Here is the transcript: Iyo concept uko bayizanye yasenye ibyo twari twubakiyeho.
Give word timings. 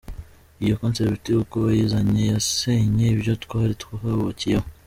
Iyo 0.63 0.73
concept 0.81 1.25
uko 1.43 1.55
bayizanye 1.65 2.21
yasenye 2.31 3.05
ibyo 3.15 3.33
twari 3.43 3.73
twubakiyeho. 3.81 4.67